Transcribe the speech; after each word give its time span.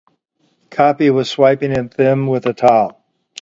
Coppi 0.71 1.11
was 1.11 1.29
swiping 1.29 1.73
at 1.73 1.91
them 1.95 2.25
with 2.25 2.47
a 2.47 2.53
towel. 2.55 3.03